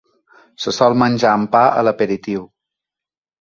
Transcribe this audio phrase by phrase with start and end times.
[0.63, 2.47] Se sol menjar amb pa a l'aperitiu.